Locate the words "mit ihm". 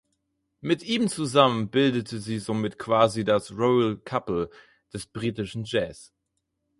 0.61-1.09